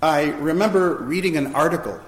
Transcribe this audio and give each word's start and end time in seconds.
I 0.00 0.26
remember 0.26 0.94
reading 0.94 1.36
an 1.36 1.56
article 1.56 1.98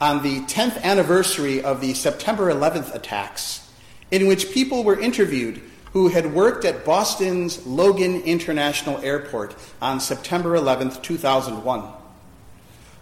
on 0.00 0.22
the 0.22 0.42
10th 0.42 0.80
anniversary 0.84 1.60
of 1.60 1.80
the 1.80 1.92
September 1.94 2.52
11th 2.52 2.94
attacks, 2.94 3.68
in 4.12 4.28
which 4.28 4.52
people 4.52 4.84
were 4.84 5.00
interviewed 5.00 5.60
who 5.92 6.06
had 6.06 6.32
worked 6.32 6.64
at 6.64 6.84
Boston's 6.84 7.66
Logan 7.66 8.20
International 8.20 8.98
Airport 8.98 9.56
on 9.82 9.98
September 9.98 10.56
11th, 10.56 11.02
2001. 11.02 11.82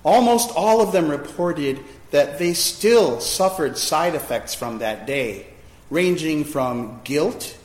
Almost 0.04 0.52
all 0.56 0.80
of 0.80 0.93
them 0.93 1.11
reported 1.11 1.80
that 2.11 2.38
they 2.38 2.54
still 2.54 3.20
suffered 3.20 3.77
side 3.77 4.14
effects 4.14 4.54
from 4.54 4.79
that 4.79 5.06
day, 5.06 5.48
ranging 5.91 6.45
from 6.45 6.98
guilt 7.04 7.59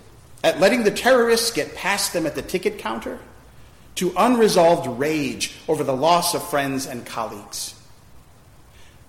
at 0.43 0.59
letting 0.59 0.83
the 0.83 0.91
terrorists 0.91 1.51
get 1.51 1.73
past 1.73 2.11
them 2.11 2.25
at 2.25 2.35
the 2.35 2.41
ticket 2.41 2.79
counter 2.79 3.17
to 3.95 4.13
unresolved 4.17 4.87
rage 4.99 5.55
over 5.67 5.83
the 5.83 5.95
loss 5.95 6.33
of 6.33 6.47
friends 6.49 6.85
and 6.85 7.05
colleagues. 7.05 7.75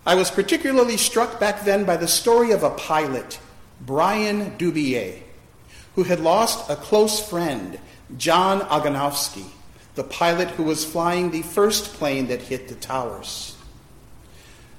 I 0.07 0.15
was 0.15 0.30
particularly 0.30 0.97
struck 0.97 1.38
back 1.38 1.65
then 1.65 1.84
by 1.84 1.97
the 1.97 2.09
story 2.09 2.52
of 2.52 2.62
a 2.62 2.71
pilot, 2.71 3.38
Brian 3.80 4.57
Dubier, 4.57 5.23
who 5.95 6.05
had 6.05 6.21
lost 6.21 6.71
a 6.71 6.77
close 6.77 7.21
friend, 7.21 7.79
John 8.16 8.61
Ogonowski, 8.62 9.45
the 9.95 10.05
pilot 10.05 10.48
who 10.51 10.62
was 10.62 10.85
flying 10.85 11.30
the 11.30 11.43
first 11.43 11.95
plane 11.95 12.29
that 12.29 12.41
hit 12.41 12.69
the 12.69 12.74
towers. 12.74 13.57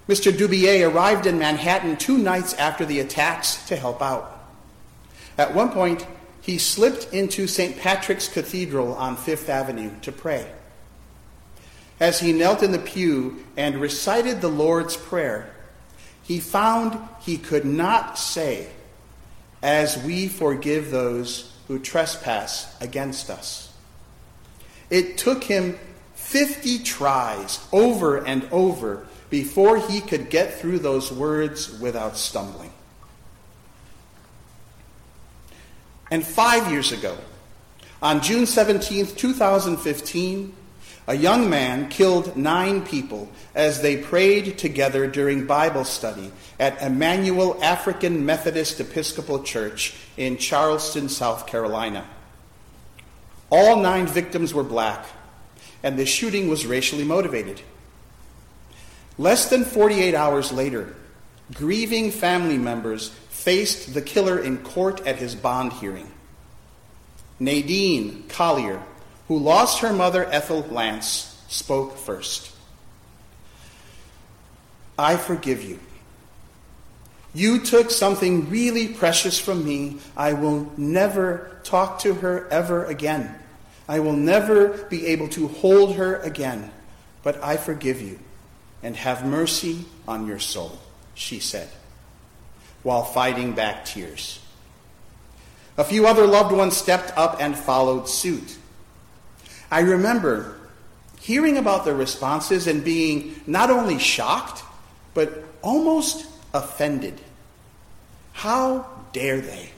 Mr. 0.08 0.31
Dubier 0.31 0.92
arrived 0.92 1.26
in 1.28 1.38
Manhattan 1.38 1.95
two 1.95 2.18
nights 2.18 2.54
after 2.56 2.86
the 2.86 3.00
attacks 3.00 3.68
to 3.68 3.76
help 3.76 4.02
out. 4.02 4.40
At 5.38 5.54
one 5.54 5.70
point, 5.70 6.06
he 6.41 6.58
slipped 6.58 7.13
into 7.13 7.48
St. 7.48 7.77
Patrick's 7.77 8.27
Cathedral 8.27 8.94
on 8.95 9.16
Fifth 9.16 9.48
Avenue 9.48 9.91
to 10.02 10.12
pray. 10.12 10.52
As 12.00 12.20
he 12.20 12.34
knelt 12.34 12.64
in 12.64 12.72
the 12.72 12.80
pew 12.80 13.45
and 13.55 13.80
recited 13.80 14.41
the 14.41 14.48
Lord's 14.48 14.98
Prayer, 14.98 15.53
he 16.23 16.39
found 16.39 17.00
he 17.19 17.38
could 17.38 17.66
not 17.66 18.17
say, 18.17 18.69
As 19.62 20.02
we 20.03 20.28
forgive 20.28 20.89
those 20.89 21.53
who 21.67 21.78
trespass 21.78 22.75
against 22.81 23.30
us. 23.30 23.72
It 24.89 25.17
took 25.17 25.44
him 25.44 25.80
50 26.16 26.80
tries 26.80 27.59
over 27.72 28.17
and 28.17 28.47
over 28.52 29.06
before 29.30 29.78
he 29.78 30.02
could 30.02 30.30
get 30.30 30.59
through 30.59 30.80
those 30.80 31.12
words 31.12 31.80
without 31.80 32.17
stumbling. 32.17 32.70
And 36.12 36.26
five 36.26 36.70
years 36.70 36.92
ago, 36.92 37.17
on 38.02 38.22
June 38.22 38.45
17, 38.45 39.08
2015, 39.16 40.56
a 41.08 41.16
young 41.16 41.50
man 41.50 41.90
killed 41.90 42.36
nine 42.36 42.86
people 42.86 43.30
as 43.56 43.81
they 43.81 43.98
prayed 43.98 44.58
together 44.58 45.08
during 45.08 45.48
Bible 45.48 45.86
study 45.86 46.31
at 46.59 46.81
Emanuel 46.81 47.58
African 47.64 48.26
Methodist 48.26 48.80
Episcopal 48.80 49.42
Church 49.44 49.95
in 50.18 50.38
Charleston, 50.38 51.09
South 51.09 51.48
Carolina. 51.48 52.06
All 53.50 53.78
nine 53.81 54.06
victims 54.06 54.53
were 54.53 54.64
black, 54.64 55.06
and 55.81 55.98
the 55.98 56.06
shooting 56.06 56.50
was 56.50 56.66
racially 56.66 57.03
motivated. 57.03 57.62
Less 59.18 59.50
than 59.50 59.64
48 59.64 60.14
hours 60.14 60.52
later, 60.52 60.96
grieving 61.53 62.12
family 62.12 62.58
members 62.58 63.09
faced 63.42 63.95
the 63.95 64.02
killer 64.02 64.38
in 64.38 64.59
court 64.59 65.06
at 65.08 65.16
his 65.16 65.34
bond 65.34 65.73
hearing. 65.73 66.09
Nadine 67.39 68.23
Collier, 68.30 68.84
who 69.28 69.39
lost 69.39 69.80
her 69.80 69.92
mother 69.92 70.23
Ethel 70.25 70.61
Lance, 70.70 71.44
spoke 71.47 71.97
first. 71.97 72.56
I 74.97 75.17
forgive 75.17 75.64
you. 75.64 75.80
You 77.34 77.62
took 77.62 77.89
something 77.89 78.47
really 78.52 78.89
precious 78.89 79.39
from 79.39 79.66
me. 79.66 79.97
I 80.16 80.34
will 80.34 80.72
never 80.78 81.58
talk 81.63 81.97
to 82.02 82.13
her 82.13 82.47
ever 82.50 82.85
again. 82.85 83.34
I 83.88 84.02
will 84.02 84.16
never 84.16 84.84
be 84.84 85.08
able 85.08 85.29
to 85.29 85.47
hold 85.47 85.96
her 85.96 86.18
again. 86.18 86.72
But 87.23 87.44
I 87.44 87.58
forgive 87.58 88.02
you 88.02 88.19
and 88.84 88.96
have 88.96 89.25
mercy 89.25 89.85
on 90.08 90.28
your 90.28 90.40
soul, 90.40 90.78
she 91.16 91.40
said 91.40 91.69
while 92.84 93.03
fighting 93.03 93.53
back 93.53 93.86
tears. 93.86 94.40
A 95.78 95.84
few 95.84 96.08
other 96.08 96.28
loved 96.28 96.56
ones 96.56 96.75
stepped 96.75 97.18
up 97.18 97.42
and 97.42 97.58
followed 97.58 98.08
suit. 98.08 98.58
I 99.69 99.80
remember 99.80 100.58
hearing 101.20 101.58
about 101.58 101.86
their 101.86 101.96
responses 101.96 102.68
and 102.68 102.84
being 102.84 103.40
not 103.47 103.70
only 103.70 104.00
shocked, 104.00 104.64
but 105.14 105.44
almost 105.62 106.28
offended. 106.53 107.22
How 108.34 108.88
dare 109.14 109.40
they? 109.40 109.70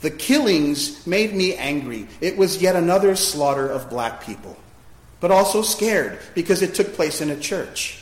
The 0.00 0.10
killings 0.10 1.06
made 1.06 1.34
me 1.34 1.54
angry. 1.56 2.06
It 2.20 2.36
was 2.36 2.62
yet 2.62 2.76
another 2.76 3.16
slaughter 3.16 3.68
of 3.68 3.90
black 3.90 4.24
people, 4.24 4.56
but 5.20 5.30
also 5.30 5.60
scared 5.60 6.18
because 6.34 6.62
it 6.62 6.74
took 6.74 6.94
place 6.94 7.20
in 7.20 7.30
a 7.30 7.38
church. 7.38 7.99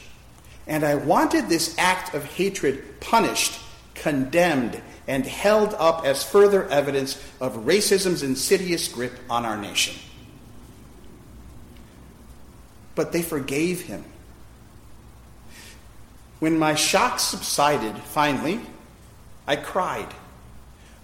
And 0.68 0.84
I 0.84 0.94
wanted 0.96 1.48
this 1.48 1.74
act 1.78 2.14
of 2.14 2.24
hatred 2.24 3.00
punished, 3.00 3.58
condemned, 3.94 4.80
and 5.08 5.24
held 5.24 5.74
up 5.78 6.04
as 6.04 6.22
further 6.22 6.68
evidence 6.68 7.20
of 7.40 7.64
racism's 7.64 8.22
insidious 8.22 8.86
grip 8.86 9.14
on 9.30 9.46
our 9.46 9.56
nation. 9.56 9.96
But 12.94 13.12
they 13.12 13.22
forgave 13.22 13.82
him. 13.82 14.04
When 16.38 16.58
my 16.58 16.74
shock 16.74 17.18
subsided, 17.18 17.96
finally, 17.96 18.60
I 19.46 19.56
cried, 19.56 20.12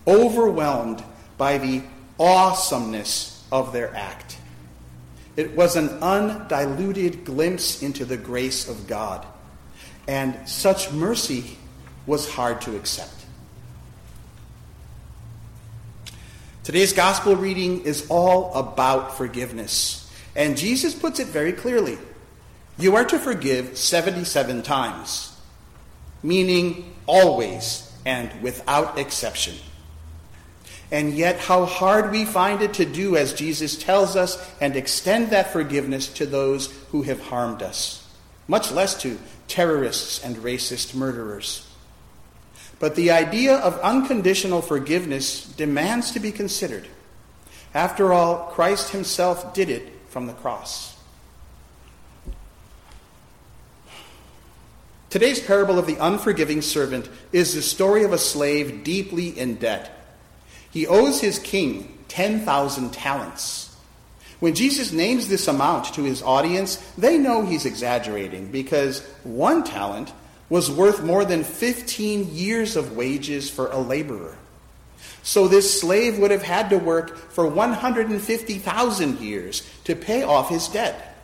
overwhelmed 0.07 1.03
by 1.39 1.57
the 1.57 1.83
awesomeness 2.21 3.43
of 3.51 3.73
their 3.73 3.95
act. 3.97 4.37
It 5.37 5.57
was 5.57 5.75
an 5.75 5.89
undiluted 5.89 7.25
glimpse 7.25 7.83
into 7.83 8.05
the 8.05 8.19
grace 8.19 8.69
of 8.69 8.87
God 8.87 9.27
and 10.07 10.49
such 10.49 10.93
mercy 10.93 11.57
was 12.07 12.29
hard 12.29 12.61
to 12.63 12.77
accept. 12.77 13.11
Today's 16.63 16.93
gospel 16.95 17.37
reading 17.37 17.83
is 17.83 18.07
all 18.09 18.55
about 18.55 19.17
forgiveness. 19.17 20.11
And 20.35 20.57
Jesus 20.57 20.95
puts 20.95 21.21
it 21.21 21.29
very 21.29 21.53
clearly. 21.53 21.99
You 22.79 22.97
are 22.97 23.05
to 23.05 23.19
forgive 23.19 23.77
77 23.77 24.63
times, 24.63 25.39
meaning 26.23 26.95
always 27.07 27.93
and 28.05 28.31
without 28.43 28.99
exception. 28.99 29.55
And 30.91 31.15
yet, 31.15 31.39
how 31.39 31.65
hard 31.65 32.11
we 32.11 32.25
find 32.25 32.63
it 32.63 32.75
to 32.75 32.85
do 32.85 33.17
as 33.17 33.35
Jesus 33.35 33.77
tells 33.77 34.17
us 34.17 34.39
and 34.61 34.77
extend 34.77 35.31
that 35.31 35.53
forgiveness 35.53 36.09
to 36.15 36.27
those 36.27 36.73
who 36.91 37.03
have 37.03 37.21
harmed 37.21 37.63
us, 37.63 38.04
much 38.49 38.71
less 38.71 39.01
to 39.03 39.19
terrorists 39.49 40.23
and 40.25 40.37
racist 40.37 40.95
murderers. 40.95 41.69
But 42.79 42.97
the 42.97 43.11
idea 43.11 43.57
of 43.57 43.79
unconditional 43.81 44.61
forgiveness 44.61 45.45
demands 45.45 46.11
to 46.13 46.21
be 46.21 46.33
considered. 46.33 46.87
After 47.73 48.13
all, 48.13 48.51
Christ 48.53 48.91
himself 48.91 49.55
did 49.55 49.71
it 49.71 49.93
from 50.09 50.27
the 50.27 50.33
cross. 50.33 50.95
Today's 55.11 55.39
parable 55.39 55.79
of 55.79 55.87
the 55.87 55.97
unforgiving 55.97 56.61
servant 56.61 57.09
is 57.31 57.55
the 57.55 57.63
story 57.63 58.03
of 58.03 58.13
a 58.13 58.19
slave 58.19 58.83
deeply 58.83 59.29
in 59.29 59.55
debt. 59.55 59.93
He 60.73 60.89
owes 60.89 61.21
his 61.21 61.39
king 61.39 61.99
10,000 62.09 62.93
talents. 62.93 63.64
When 64.41 64.55
Jesus 64.55 64.93
names 64.93 65.29
this 65.29 65.49
amount 65.49 65.95
to 65.95 66.03
his 66.03 66.23
audience, 66.23 66.77
they 66.99 67.19
know 67.19 67.45
he's 67.45 67.67
exaggerating 67.67 68.51
because 68.51 69.05
one 69.23 69.65
talent 69.65 70.13
was 70.49 70.71
worth 70.71 71.03
more 71.03 71.25
than 71.25 71.45
15 71.45 72.35
years 72.35 72.77
of 72.77 72.97
wages 72.97 73.49
for 73.49 73.71
a 73.71 73.79
laborer. 73.79 74.37
So 75.23 75.49
this 75.49 75.81
slave 75.81 76.19
would 76.19 76.31
have 76.31 76.43
had 76.43 76.69
to 76.71 76.79
work 76.79 77.17
for 77.17 77.47
150,000 77.47 79.21
years 79.21 79.69
to 79.85 79.97
pay 79.97 80.23
off 80.23 80.51
his 80.51 80.69
debt. 80.69 81.17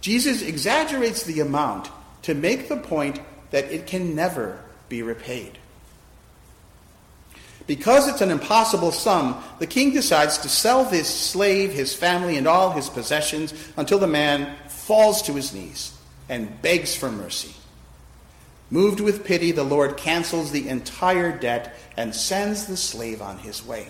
Jesus 0.00 0.42
exaggerates 0.42 1.24
the 1.24 1.40
amount 1.40 1.90
to 2.22 2.34
make 2.34 2.68
the 2.68 2.76
point 2.76 3.20
that 3.50 3.64
it 3.64 3.86
can 3.86 4.14
never 4.14 4.58
be 4.88 5.02
repaid. 5.02 5.58
Because 7.68 8.08
it's 8.08 8.22
an 8.22 8.30
impossible 8.30 8.92
sum, 8.92 9.40
the 9.58 9.66
king 9.66 9.92
decides 9.92 10.38
to 10.38 10.48
sell 10.48 10.84
this 10.84 11.06
slave, 11.06 11.70
his 11.70 11.94
family, 11.94 12.38
and 12.38 12.48
all 12.48 12.70
his 12.70 12.88
possessions 12.88 13.52
until 13.76 13.98
the 13.98 14.06
man 14.06 14.56
falls 14.68 15.20
to 15.22 15.34
his 15.34 15.52
knees 15.54 15.96
and 16.30 16.62
begs 16.62 16.96
for 16.96 17.12
mercy. 17.12 17.54
Moved 18.70 19.00
with 19.00 19.24
pity, 19.24 19.52
the 19.52 19.64
Lord 19.64 19.98
cancels 19.98 20.50
the 20.50 20.66
entire 20.66 21.30
debt 21.38 21.74
and 21.94 22.14
sends 22.14 22.66
the 22.66 22.76
slave 22.76 23.20
on 23.20 23.38
his 23.38 23.64
way. 23.64 23.88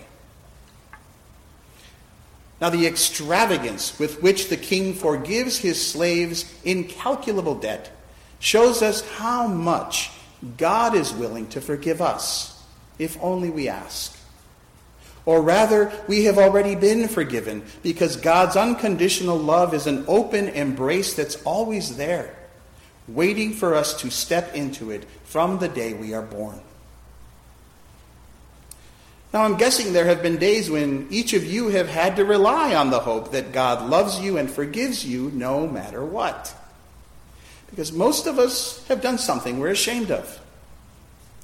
Now, 2.59 2.69
the 2.69 2.85
extravagance 2.85 3.97
with 3.97 4.21
which 4.21 4.49
the 4.49 4.57
king 4.57 4.93
forgives 4.93 5.57
his 5.57 5.85
slaves 5.85 6.53
incalculable 6.65 7.55
debt 7.55 7.91
shows 8.39 8.81
us 8.81 9.07
how 9.11 9.47
much 9.47 10.11
God 10.57 10.95
is 10.95 11.13
willing 11.13 11.47
to 11.47 11.61
forgive 11.61 12.01
us, 12.01 12.58
if 12.99 13.17
only 13.21 13.49
we 13.49 13.67
ask. 13.67 14.15
Or 15.25 15.41
rather, 15.41 15.91
we 16.07 16.25
have 16.25 16.37
already 16.37 16.75
been 16.75 17.07
forgiven 17.07 17.63
because 17.83 18.15
God's 18.15 18.55
unconditional 18.55 19.37
love 19.37 19.73
is 19.73 19.87
an 19.87 20.05
open 20.07 20.49
embrace 20.49 21.13
that's 21.13 21.41
always 21.43 21.97
there, 21.97 22.35
waiting 23.07 23.53
for 23.53 23.75
us 23.75 23.99
to 24.01 24.09
step 24.09 24.55
into 24.55 24.91
it 24.91 25.05
from 25.23 25.59
the 25.59 25.67
day 25.67 25.93
we 25.93 26.13
are 26.13 26.21
born. 26.21 26.59
Now, 29.31 29.43
I'm 29.43 29.57
guessing 29.57 29.93
there 29.93 30.05
have 30.05 30.23
been 30.23 30.37
days 30.37 30.71
when 30.71 31.07
each 31.11 31.33
of 31.33 31.45
you 31.45 31.67
have 31.67 31.87
had 31.87 32.15
to 32.15 32.25
rely 32.25 32.73
on 32.73 32.89
the 32.89 32.99
hope 32.99 33.31
that 33.31 33.51
God 33.51 33.87
loves 33.87 34.19
you 34.19 34.37
and 34.37 34.49
forgives 34.49 35.05
you 35.05 35.29
no 35.35 35.67
matter 35.67 36.03
what. 36.03 36.55
Because 37.69 37.91
most 37.91 38.25
of 38.25 38.39
us 38.39 38.83
have 38.87 39.01
done 39.01 39.19
something 39.19 39.59
we're 39.59 39.67
ashamed 39.67 40.09
of. 40.09 40.39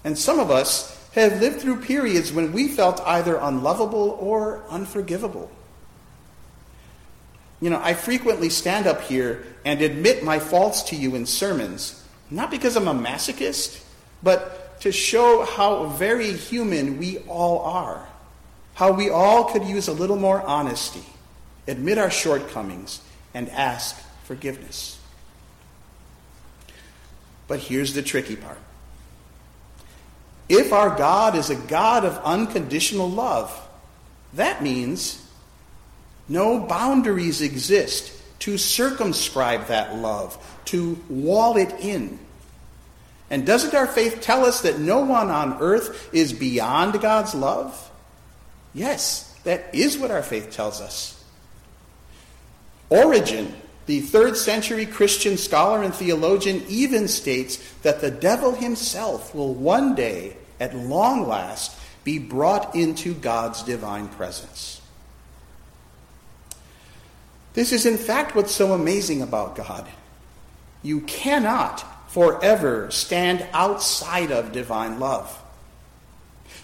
And 0.04 0.18
some 0.18 0.40
of 0.40 0.50
us 0.50 0.95
have 1.22 1.40
lived 1.42 1.62
through 1.62 1.82
periods 1.82 2.34
when 2.34 2.52
we 2.52 2.68
felt 2.68 3.02
either 3.02 3.38
unlovable 3.38 4.18
or 4.20 4.64
unforgivable. 4.70 5.50
You 7.62 7.70
know, 7.70 7.80
I 7.82 7.94
frequently 7.94 8.50
stand 8.50 8.86
up 8.86 9.02
here 9.02 9.44
and 9.64 9.82
admit 9.82 10.24
my 10.24 10.40
faults 10.40 10.84
to 10.84 10.96
you 10.96 11.16
in 11.16 11.26
sermons, 11.26 12.04
not 12.30 12.52
because 12.52 12.76
I'm 12.76 12.88
a 12.88 12.94
masochist, 12.94 13.82
but 14.22 14.82
to 14.82 14.92
show 14.92 15.46
how 15.46 15.86
very 15.88 16.34
human 16.34 17.00
we 17.00 17.20
all 17.20 17.60
are. 17.60 18.08
How 18.74 18.92
we 18.92 19.10
all 19.10 19.46
could 19.46 19.64
use 19.64 19.88
a 19.88 19.94
little 19.94 20.18
more 20.18 20.42
honesty, 20.42 21.06
admit 21.66 21.98
our 21.98 22.12
shortcomings, 22.12 23.00
and 23.34 23.50
ask 23.50 23.98
forgiveness. 24.26 25.00
But 27.48 27.60
here's 27.60 27.94
the 27.94 28.02
tricky 28.02 28.36
part 28.36 28.60
if 30.48 30.74
our 30.74 30.96
God 30.96 31.36
is 31.36 31.50
a 31.50 31.56
God 31.56 32.06
of 32.06 32.18
unconditional 32.24 33.10
love, 33.10 33.52
that 34.34 34.62
means 34.62 35.26
no 36.28 36.60
boundaries 36.60 37.42
exist 37.42 38.12
to 38.40 38.58
circumscribe 38.58 39.68
that 39.68 39.96
love, 39.96 40.38
to 40.66 41.02
wall 41.10 41.58
it 41.58 41.72
in. 41.80 42.20
And 43.30 43.46
doesn't 43.46 43.74
our 43.74 43.88
faith 43.88 44.22
tell 44.22 44.46
us 44.46 44.62
that 44.62 44.80
no 44.80 45.00
one 45.00 45.30
on 45.30 45.60
earth 45.60 46.10
is 46.14 46.32
beyond 46.32 47.02
God's 47.02 47.34
love? 47.34 47.92
Yes, 48.74 49.34
that 49.46 49.74
is 49.74 49.98
what 49.98 50.12
our 50.12 50.22
faith 50.22 50.52
tells 50.52 50.82
us. 50.82 51.24
Origen, 52.90 53.54
the 53.86 54.02
third 54.02 54.36
century 54.36 54.86
Christian 54.86 55.38
scholar 55.38 55.84
and 55.84 55.94
theologian 55.94 56.64
even 56.68 57.08
states 57.08 57.58
that 57.84 58.02
the 58.02 58.12
devil 58.12 58.54
himself 58.54 59.36
will 59.36 59.54
one 59.54 59.94
day, 59.96 60.38
at 60.60 60.76
long 60.76 61.28
last, 61.28 61.78
be 62.04 62.18
brought 62.20 62.76
into 62.76 63.14
God's 63.14 63.64
divine 63.64 64.08
presence. 64.08 64.82
This 67.54 67.72
is, 67.72 67.86
in 67.86 67.98
fact, 67.98 68.36
what's 68.36 68.54
so 68.54 68.74
amazing 68.74 69.22
about 69.22 69.56
God. 69.56 69.88
You 70.84 71.02
cannot 71.02 72.12
forever 72.12 72.90
stand 72.92 73.46
outside 73.54 74.32
of 74.32 74.52
divine 74.52 75.00
love. 75.00 75.42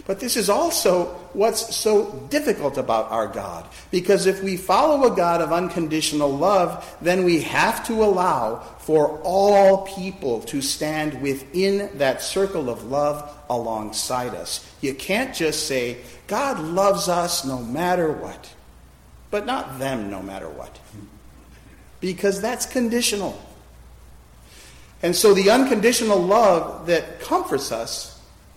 But 0.04 0.18
this 0.18 0.36
is 0.36 0.50
also 0.50 1.06
what's 1.32 1.76
so 1.76 2.10
difficult 2.28 2.76
about 2.76 3.10
our 3.12 3.28
God. 3.28 3.66
Because 3.92 4.26
if 4.26 4.42
we 4.42 4.56
follow 4.56 5.12
a 5.12 5.14
God 5.14 5.40
of 5.40 5.52
unconditional 5.52 6.30
love, 6.30 6.96
then 7.00 7.24
we 7.24 7.42
have 7.42 7.86
to 7.86 8.02
allow 8.02 8.58
for 8.78 9.20
all 9.22 9.86
people 9.86 10.40
to 10.42 10.60
stand 10.60 11.22
within 11.22 11.98
that 11.98 12.20
circle 12.20 12.68
of 12.68 12.84
love 12.84 13.32
alongside 13.48 14.34
us. 14.34 14.68
You 14.80 14.92
can't 14.94 15.34
just 15.34 15.68
say, 15.68 15.98
God 16.26 16.58
loves 16.58 17.08
us 17.08 17.44
no 17.44 17.60
matter 17.60 18.10
what, 18.10 18.52
but 19.30 19.46
not 19.46 19.78
them 19.78 20.10
no 20.10 20.20
matter 20.20 20.48
what. 20.48 20.80
Because 22.00 22.40
that's 22.40 22.66
conditional. 22.66 23.40
And 25.00 25.14
so 25.14 25.32
the 25.32 25.50
unconditional 25.50 26.18
love 26.18 26.86
that 26.86 27.20
comforts 27.20 27.70
us 27.70 28.11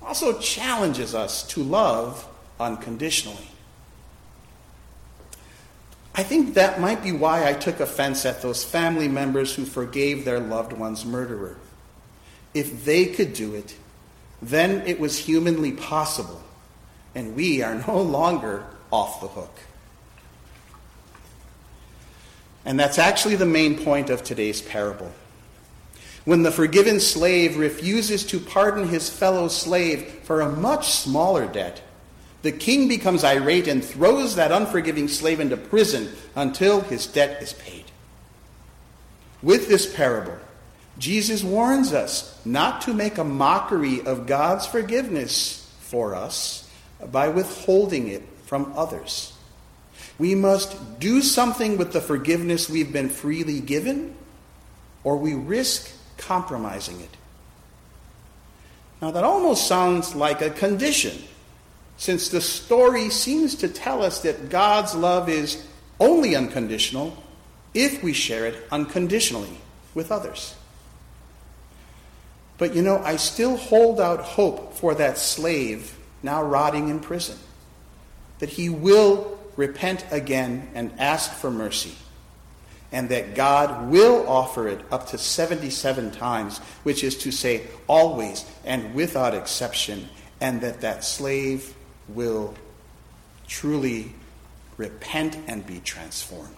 also 0.05 0.39
challenges 0.39 1.15
us 1.15 1.43
to 1.49 1.63
love 1.63 2.27
unconditionally. 2.59 3.49
I 6.13 6.23
think 6.23 6.53
that 6.53 6.79
might 6.79 7.03
be 7.03 7.11
why 7.11 7.47
I 7.47 7.53
took 7.53 7.81
offense 7.81 8.25
at 8.25 8.41
those 8.41 8.63
family 8.63 9.09
members 9.09 9.53
who 9.53 9.65
forgave 9.65 10.23
their 10.23 10.39
loved 10.39 10.71
one's 10.71 11.05
murderer. 11.05 11.57
If 12.53 12.85
they 12.85 13.07
could 13.07 13.33
do 13.33 13.53
it, 13.53 13.75
then 14.41 14.87
it 14.87 14.99
was 14.99 15.17
humanly 15.17 15.73
possible, 15.73 16.41
and 17.13 17.35
we 17.35 17.61
are 17.61 17.75
no 17.87 18.01
longer 18.01 18.65
off 18.91 19.19
the 19.19 19.27
hook. 19.27 19.57
And 22.63 22.79
that's 22.79 22.97
actually 22.97 23.35
the 23.35 23.45
main 23.45 23.83
point 23.83 24.09
of 24.09 24.23
today's 24.23 24.61
parable. 24.61 25.11
When 26.25 26.41
the 26.41 26.51
forgiven 26.51 26.99
slave 26.99 27.57
refuses 27.57 28.25
to 28.27 28.39
pardon 28.39 28.89
his 28.89 29.09
fellow 29.09 29.47
slave 29.47 30.21
for 30.23 30.41
a 30.41 30.51
much 30.51 30.89
smaller 30.89 31.47
debt, 31.47 31.81
the 32.41 32.51
king 32.51 32.87
becomes 32.87 33.23
irate 33.23 33.67
and 33.67 33.83
throws 33.83 34.35
that 34.35 34.51
unforgiving 34.51 35.07
slave 35.07 35.39
into 35.39 35.55
prison 35.55 36.11
until 36.35 36.81
his 36.81 37.05
debt 37.07 37.41
is 37.41 37.53
paid. 37.53 37.85
With 39.43 39.67
this 39.67 39.91
parable, 39.91 40.37
Jesus 40.97 41.43
warns 41.43 41.93
us 41.93 42.39
not 42.43 42.81
to 42.81 42.93
make 42.93 43.17
a 43.17 43.23
mockery 43.23 44.01
of 44.01 44.25
God's 44.25 44.65
forgiveness 44.65 45.71
for 45.81 46.15
us 46.15 46.69
by 47.11 47.27
withholding 47.29 48.07
it 48.07 48.23
from 48.45 48.73
others. 48.75 49.33
We 50.17 50.33
must 50.33 50.99
do 50.99 51.21
something 51.21 51.77
with 51.77 51.93
the 51.93 52.01
forgiveness 52.01 52.69
we've 52.69 52.93
been 52.93 53.09
freely 53.09 53.59
given, 53.59 54.15
or 55.03 55.17
we 55.17 55.33
risk 55.33 55.91
compromising 56.17 56.99
it. 57.01 57.09
Now, 59.01 59.11
that 59.11 59.23
almost 59.23 59.67
sounds 59.67 60.15
like 60.15 60.41
a 60.41 60.49
condition, 60.49 61.21
since 61.97 62.29
the 62.29 62.41
story 62.41 63.09
seems 63.09 63.55
to 63.55 63.67
tell 63.67 64.03
us 64.03 64.21
that 64.21 64.49
God's 64.49 64.95
love 64.95 65.29
is 65.29 65.65
only 65.99 66.35
unconditional 66.35 67.15
if 67.73 68.01
we 68.01 68.13
share 68.13 68.45
it 68.45 68.55
unconditionally 68.71 69.57
with 69.93 70.11
others. 70.11 70.55
But 72.57 72.73
you 72.73 72.81
know, 72.81 72.99
I 72.99 73.17
still 73.17 73.57
hold 73.57 73.99
out 73.99 74.21
hope 74.21 74.73
for 74.75 74.95
that 74.95 75.17
slave 75.17 75.97
now 76.23 76.41
rotting 76.41 76.89
in 76.89 76.99
prison, 76.99 77.37
that 78.39 78.49
he 78.49 78.69
will 78.69 79.37
repent 79.57 80.05
again 80.11 80.69
and 80.73 80.91
ask 80.97 81.31
for 81.33 81.51
mercy 81.51 81.95
and 82.91 83.09
that 83.09 83.35
God 83.35 83.89
will 83.89 84.27
offer 84.27 84.67
it 84.67 84.81
up 84.91 85.07
to 85.07 85.17
77 85.17 86.11
times, 86.11 86.59
which 86.83 87.03
is 87.03 87.17
to 87.19 87.31
say, 87.31 87.63
always 87.87 88.45
and 88.63 88.93
without 88.93 89.33
exception, 89.33 90.07
and 90.39 90.61
that 90.61 90.81
that 90.81 91.03
slave 91.03 91.75
will 92.07 92.53
truly 93.47 94.13
repent 94.77 95.37
and 95.47 95.65
be 95.65 95.79
transformed. 95.79 96.55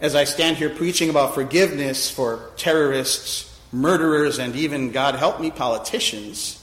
As 0.00 0.16
I 0.16 0.24
stand 0.24 0.56
here 0.56 0.70
preaching 0.70 1.10
about 1.10 1.34
forgiveness 1.34 2.10
for 2.10 2.50
terrorists, 2.56 3.60
murderers, 3.70 4.38
and 4.38 4.56
even, 4.56 4.90
God 4.90 5.14
help 5.14 5.40
me, 5.40 5.50
politicians, 5.50 6.62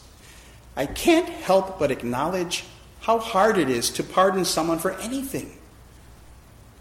I 0.76 0.86
can't 0.86 1.30
help 1.30 1.80
but 1.80 1.90
acknowledge 1.90 2.66
how 3.02 3.20
hard 3.20 3.58
it 3.58 3.70
is 3.70 3.90
to 3.92 4.04
pardon 4.04 4.44
someone 4.44 4.80
for 4.80 4.92
anything. 4.96 5.58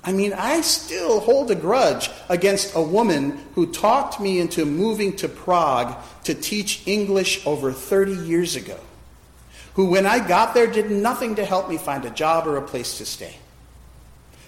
I 0.05 0.12
mean, 0.12 0.33
I 0.33 0.61
still 0.61 1.21
hold 1.21 1.50
a 1.50 1.55
grudge 1.55 2.11
against 2.28 2.75
a 2.75 2.83
woman 2.83 3.38
who 3.55 3.73
talked 3.73 4.21
me 4.21 4.40
into 4.40 4.64
moving 4.64 5.17
to 5.17 5.28
Prague 5.28 5.97
to 6.25 6.35
teach 6.35 6.87
English 6.87 7.47
over 7.47 7.73
30 7.73 8.12
years 8.14 8.57
ago, 8.57 8.78
who, 9.75 9.87
when 9.87 10.07
I 10.07 10.26
got 10.26 10.55
there, 10.55 10.67
did 10.67 10.90
nothing 10.90 11.35
to 11.37 11.45
help 11.45 11.69
me 11.69 11.78
find 11.78 12.05
a 12.05 12.11
job 12.11 12.47
or 12.47 12.57
a 12.57 12.62
place 12.62 12.99
to 12.99 13.07
stay. 13.07 13.37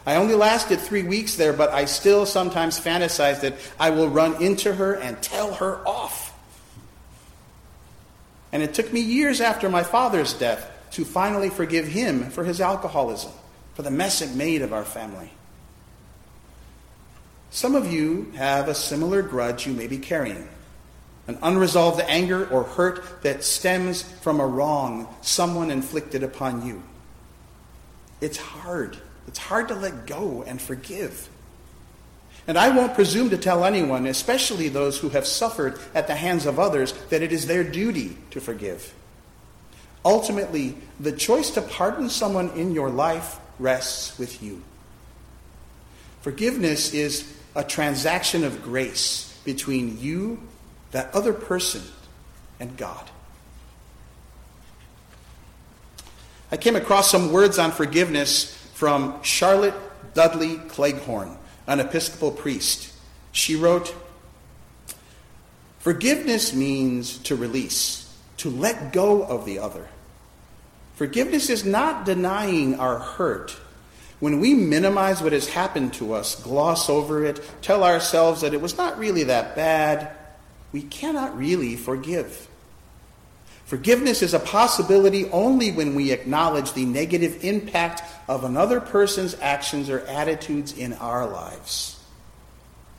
I 0.06 0.16
only 0.16 0.34
lasted 0.34 0.80
three 0.80 1.02
weeks 1.02 1.36
there, 1.36 1.52
but 1.52 1.70
I 1.70 1.84
still 1.84 2.24
sometimes 2.24 2.80
fantasize 2.80 3.40
that 3.42 3.54
I 3.78 3.90
will 3.90 4.08
run 4.08 4.42
into 4.42 4.74
her 4.74 4.94
and 4.94 5.20
tell 5.20 5.54
her 5.54 5.86
off. 5.86 6.32
And 8.52 8.62
it 8.62 8.72
took 8.72 8.92
me 8.92 9.00
years 9.00 9.40
after 9.40 9.68
my 9.68 9.82
father's 9.82 10.32
death 10.32 10.70
to 10.92 11.04
finally 11.04 11.50
forgive 11.50 11.86
him 11.86 12.30
for 12.30 12.44
his 12.44 12.60
alcoholism, 12.60 13.32
for 13.74 13.82
the 13.82 13.90
mess 13.90 14.22
it 14.22 14.34
made 14.34 14.62
of 14.62 14.72
our 14.72 14.84
family. 14.84 15.30
Some 17.50 17.74
of 17.74 17.92
you 17.92 18.32
have 18.36 18.68
a 18.68 18.74
similar 18.74 19.22
grudge 19.22 19.66
you 19.66 19.72
may 19.72 19.86
be 19.86 19.98
carrying 19.98 20.48
an 21.30 21.38
unresolved 21.42 22.00
anger 22.08 22.48
or 22.48 22.64
hurt 22.64 23.22
that 23.22 23.44
stems 23.44 24.02
from 24.02 24.40
a 24.40 24.46
wrong 24.46 25.06
someone 25.20 25.70
inflicted 25.70 26.24
upon 26.24 26.66
you. 26.66 26.82
It's 28.20 28.36
hard. 28.36 28.96
It's 29.28 29.38
hard 29.38 29.68
to 29.68 29.74
let 29.74 30.06
go 30.06 30.42
and 30.42 30.60
forgive. 30.60 31.28
And 32.48 32.58
I 32.58 32.74
won't 32.74 32.94
presume 32.94 33.30
to 33.30 33.38
tell 33.38 33.64
anyone, 33.64 34.06
especially 34.06 34.68
those 34.68 34.98
who 34.98 35.10
have 35.10 35.24
suffered 35.24 35.78
at 35.94 36.08
the 36.08 36.16
hands 36.16 36.46
of 36.46 36.58
others, 36.58 36.92
that 37.10 37.22
it 37.22 37.30
is 37.30 37.46
their 37.46 37.62
duty 37.62 38.16
to 38.32 38.40
forgive. 38.40 38.92
Ultimately, 40.04 40.76
the 40.98 41.12
choice 41.12 41.50
to 41.50 41.62
pardon 41.62 42.08
someone 42.08 42.50
in 42.50 42.72
your 42.72 42.90
life 42.90 43.38
rests 43.60 44.18
with 44.18 44.42
you. 44.42 44.62
Forgiveness 46.22 46.92
is 46.92 47.32
a 47.54 47.64
transaction 47.64 48.44
of 48.44 48.62
grace 48.62 49.38
between 49.44 49.98
you, 49.98 50.40
that 50.92 51.14
other 51.14 51.32
person, 51.32 51.82
and 52.58 52.76
God. 52.76 53.10
I 56.52 56.56
came 56.56 56.76
across 56.76 57.10
some 57.10 57.32
words 57.32 57.58
on 57.58 57.70
forgiveness 57.70 58.56
from 58.74 59.22
Charlotte 59.22 59.74
Dudley 60.14 60.56
Cleghorn, 60.56 61.36
an 61.66 61.80
Episcopal 61.80 62.32
priest. 62.32 62.92
She 63.32 63.56
wrote, 63.56 63.94
Forgiveness 65.78 66.52
means 66.52 67.18
to 67.18 67.36
release, 67.36 68.12
to 68.38 68.50
let 68.50 68.92
go 68.92 69.22
of 69.22 69.46
the 69.46 69.58
other. 69.58 69.88
Forgiveness 70.96 71.48
is 71.48 71.64
not 71.64 72.04
denying 72.04 72.78
our 72.78 72.98
hurt. 72.98 73.56
When 74.20 74.38
we 74.38 74.54
minimize 74.54 75.22
what 75.22 75.32
has 75.32 75.48
happened 75.48 75.94
to 75.94 76.12
us, 76.12 76.40
gloss 76.42 76.88
over 76.90 77.24
it, 77.24 77.40
tell 77.62 77.82
ourselves 77.82 78.42
that 78.42 78.54
it 78.54 78.60
was 78.60 78.76
not 78.76 78.98
really 78.98 79.24
that 79.24 79.56
bad, 79.56 80.14
we 80.72 80.82
cannot 80.82 81.36
really 81.36 81.74
forgive. 81.76 82.46
Forgiveness 83.64 84.20
is 84.20 84.34
a 84.34 84.40
possibility 84.40 85.30
only 85.30 85.70
when 85.70 85.94
we 85.94 86.12
acknowledge 86.12 86.72
the 86.72 86.84
negative 86.84 87.44
impact 87.44 88.02
of 88.28 88.44
another 88.44 88.80
person's 88.80 89.36
actions 89.40 89.88
or 89.88 90.00
attitudes 90.00 90.76
in 90.76 90.92
our 90.94 91.26
lives. 91.26 91.98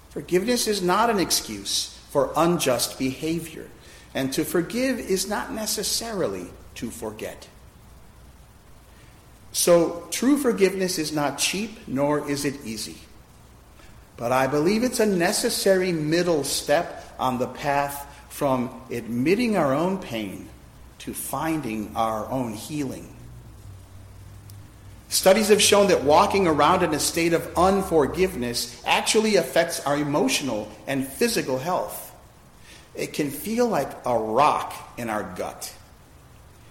Forgiveness 0.10 0.68
is 0.68 0.82
not 0.82 1.10
an 1.10 1.20
excuse 1.20 1.98
for 2.10 2.34
unjust 2.36 2.98
behavior, 2.98 3.68
and 4.14 4.34
to 4.34 4.44
forgive 4.44 5.00
is 5.00 5.30
not 5.30 5.54
necessarily 5.54 6.48
to 6.76 6.90
forget. 6.90 7.48
So, 9.54 10.08
true 10.12 10.38
forgiveness 10.38 10.98
is 10.98 11.12
not 11.12 11.38
cheap, 11.38 11.88
nor 11.88 12.30
is 12.30 12.46
it 12.46 12.66
easy. 12.66 12.98
But 14.16 14.32
I 14.32 14.48
believe 14.48 14.84
it's 14.84 15.00
a 15.00 15.06
necessary 15.06 15.92
middle 15.92 16.44
step 16.44 17.14
on 17.20 17.38
the 17.38 17.48
path 17.48 18.08
from 18.30 18.82
admitting 18.90 19.58
our 19.58 19.74
own 19.74 19.98
pain 19.98 20.48
to 21.00 21.14
finding 21.14 21.92
our 21.96 22.30
own 22.30 22.54
healing. 22.54 23.14
Studies 25.10 25.50
have 25.50 25.62
shown 25.62 25.88
that 25.88 26.06
walking 26.06 26.48
around 26.48 26.84
in 26.84 26.94
a 26.94 27.00
state 27.00 27.34
of 27.34 27.52
unforgiveness 27.58 28.82
actually 28.86 29.36
affects 29.36 29.82
our 29.82 29.98
emotional 29.98 30.72
and 30.88 31.06
physical 31.06 31.58
health. 31.58 32.16
It 32.96 33.12
can 33.12 33.30
feel 33.30 33.68
like 33.68 33.92
a 34.06 34.18
rock 34.18 34.74
in 34.98 35.10
our 35.10 35.24
gut. 35.36 35.74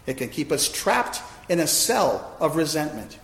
It 0.06 0.16
can 0.16 0.30
keep 0.30 0.52
us 0.52 0.70
trapped 0.70 1.20
in 1.50 1.58
a 1.58 1.66
cell 1.66 2.36
of 2.38 2.54
resentment. 2.54 3.18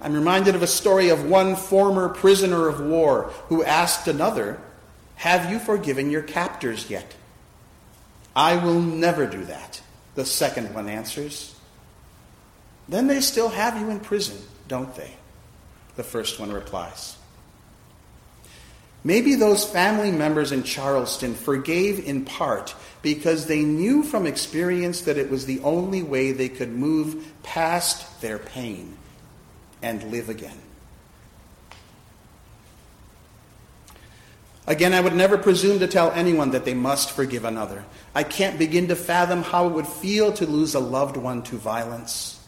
I'm 0.00 0.12
reminded 0.12 0.56
of 0.56 0.62
a 0.62 0.66
story 0.66 1.08
of 1.08 1.24
one 1.24 1.54
former 1.54 2.08
prisoner 2.08 2.66
of 2.66 2.80
war 2.80 3.30
who 3.46 3.62
asked 3.62 4.08
another, 4.08 4.60
Have 5.14 5.52
you 5.52 5.60
forgiven 5.60 6.10
your 6.10 6.22
captors 6.22 6.90
yet? 6.90 7.14
I 8.34 8.56
will 8.56 8.80
never 8.80 9.24
do 9.24 9.44
that, 9.44 9.80
the 10.16 10.26
second 10.26 10.74
one 10.74 10.88
answers. 10.88 11.54
Then 12.88 13.06
they 13.06 13.20
still 13.20 13.50
have 13.50 13.80
you 13.80 13.88
in 13.88 14.00
prison, 14.00 14.36
don't 14.66 14.94
they? 14.96 15.12
The 15.94 16.02
first 16.02 16.40
one 16.40 16.52
replies. 16.52 17.16
Maybe 19.04 19.36
those 19.36 19.64
family 19.64 20.10
members 20.10 20.50
in 20.50 20.64
Charleston 20.64 21.34
forgave 21.34 22.04
in 22.04 22.24
part 22.24 22.74
because 23.04 23.46
they 23.46 23.62
knew 23.62 24.02
from 24.02 24.26
experience 24.26 25.02
that 25.02 25.16
it 25.16 25.30
was 25.30 25.46
the 25.46 25.60
only 25.60 26.02
way 26.02 26.32
they 26.32 26.48
could 26.48 26.72
move 26.72 27.32
past 27.44 28.20
their 28.20 28.38
pain 28.38 28.96
and 29.80 30.02
live 30.10 30.28
again. 30.28 30.58
Again, 34.66 34.94
I 34.94 35.00
would 35.00 35.14
never 35.14 35.36
presume 35.36 35.78
to 35.80 35.86
tell 35.86 36.10
anyone 36.12 36.52
that 36.52 36.64
they 36.64 36.72
must 36.72 37.10
forgive 37.10 37.44
another. 37.44 37.84
I 38.14 38.22
can't 38.22 38.58
begin 38.58 38.88
to 38.88 38.96
fathom 38.96 39.42
how 39.42 39.66
it 39.66 39.72
would 39.74 39.86
feel 39.86 40.32
to 40.32 40.46
lose 40.46 40.74
a 40.74 40.80
loved 40.80 41.18
one 41.18 41.42
to 41.44 41.56
violence. 41.56 42.40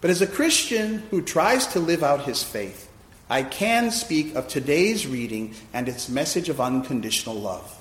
But 0.00 0.10
as 0.10 0.20
a 0.20 0.26
Christian 0.26 0.98
who 1.10 1.22
tries 1.22 1.68
to 1.68 1.80
live 1.80 2.02
out 2.02 2.24
his 2.24 2.42
faith, 2.42 2.90
I 3.28 3.44
can 3.44 3.92
speak 3.92 4.34
of 4.34 4.48
today's 4.48 5.06
reading 5.06 5.54
and 5.72 5.88
its 5.88 6.08
message 6.08 6.48
of 6.48 6.60
unconditional 6.60 7.36
love, 7.36 7.79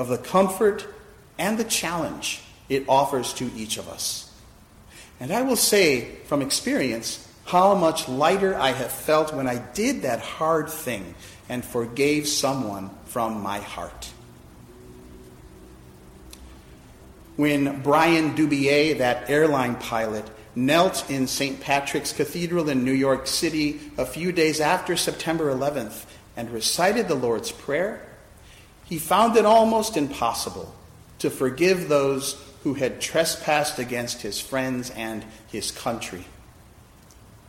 of 0.00 0.08
the 0.08 0.16
comfort 0.16 0.86
and 1.38 1.58
the 1.58 1.64
challenge 1.64 2.42
it 2.70 2.84
offers 2.88 3.34
to 3.34 3.50
each 3.54 3.76
of 3.76 3.86
us. 3.86 4.32
And 5.20 5.30
I 5.30 5.42
will 5.42 5.56
say 5.56 6.16
from 6.24 6.40
experience 6.40 7.28
how 7.44 7.74
much 7.74 8.08
lighter 8.08 8.56
I 8.56 8.70
have 8.70 8.90
felt 8.90 9.34
when 9.34 9.46
I 9.46 9.58
did 9.58 10.02
that 10.02 10.20
hard 10.20 10.70
thing 10.70 11.14
and 11.50 11.62
forgave 11.62 12.26
someone 12.26 12.88
from 13.04 13.42
my 13.42 13.58
heart. 13.58 14.10
When 17.36 17.82
Brian 17.82 18.34
Dubier, 18.34 18.98
that 18.98 19.28
airline 19.28 19.74
pilot, 19.74 20.24
knelt 20.54 21.10
in 21.10 21.26
St. 21.26 21.60
Patrick's 21.60 22.12
Cathedral 22.12 22.70
in 22.70 22.86
New 22.86 22.92
York 22.92 23.26
City 23.26 23.80
a 23.98 24.06
few 24.06 24.32
days 24.32 24.60
after 24.60 24.96
September 24.96 25.52
11th 25.52 26.04
and 26.38 26.50
recited 26.50 27.06
the 27.06 27.14
Lord's 27.14 27.52
Prayer, 27.52 28.06
he 28.90 28.98
found 28.98 29.36
it 29.36 29.46
almost 29.46 29.96
impossible 29.96 30.74
to 31.20 31.30
forgive 31.30 31.88
those 31.88 32.36
who 32.64 32.74
had 32.74 33.00
trespassed 33.00 33.78
against 33.78 34.20
his 34.20 34.40
friends 34.40 34.90
and 34.90 35.24
his 35.46 35.70
country. 35.70 36.24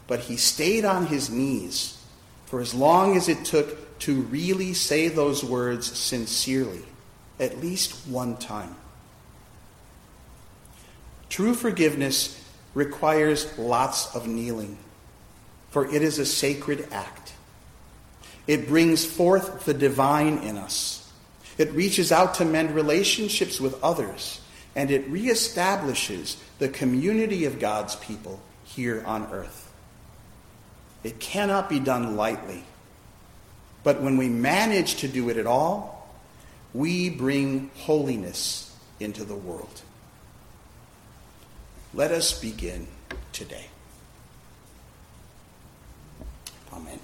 But 0.06 0.20
he 0.20 0.38
stayed 0.38 0.86
on 0.86 1.08
his 1.08 1.32
knees 1.32 1.98
for 2.46 2.62
as 2.62 2.76
long 2.76 3.18
as 3.18 3.28
it 3.28 3.44
took 3.44 3.98
to 4.00 4.22
really 4.22 4.76
say 4.76 5.08
those 5.08 5.44
words 5.44 5.98
sincerely, 5.98 6.84
at 7.40 7.60
least 7.60 8.08
one 8.08 8.38
time. 8.38 8.76
True 11.28 11.56
forgiveness 11.56 12.40
requires 12.76 13.58
lots 13.58 14.16
of 14.16 14.28
kneeling, 14.28 14.78
for 15.72 15.92
it 15.92 16.04
is 16.04 16.20
a 16.20 16.26
sacred 16.26 16.88
act. 16.92 17.34
It 18.46 18.68
brings 18.68 19.04
forth 19.04 19.66
the 19.66 19.74
divine 19.74 20.38
in 20.40 20.58
us. 20.58 21.01
It 21.62 21.72
reaches 21.74 22.12
out 22.12 22.34
to 22.36 22.46
mend 22.46 22.74
relationships 22.74 23.62
with 23.62 23.84
others, 23.84 24.42
and 24.76 24.90
it 24.90 25.12
reestablishes 25.12 26.38
the 26.58 26.68
community 26.68 27.46
of 27.46 27.60
God's 27.60 27.96
people 27.98 28.40
here 28.64 29.04
on 29.06 29.32
earth. 29.32 29.72
It 31.04 31.20
cannot 31.20 31.70
be 31.70 31.80
done 31.80 32.16
lightly. 32.18 32.64
But 33.84 34.02
when 34.02 34.18
we 34.18 34.28
manage 34.28 34.96
to 35.02 35.08
do 35.08 35.30
it 35.30 35.38
at 35.38 35.46
all, 35.46 36.10
we 36.74 37.12
bring 37.12 37.70
holiness 37.76 38.76
into 39.00 39.24
the 39.24 39.36
world. 39.36 39.84
Let 41.94 42.10
us 42.10 42.40
begin 42.42 42.88
today. 43.34 43.68
Amen. 46.74 47.00